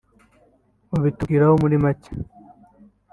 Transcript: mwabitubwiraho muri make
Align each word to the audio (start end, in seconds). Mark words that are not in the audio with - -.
mwabitubwiraho 0.87 1.53
muri 1.63 1.75
make 1.83 2.11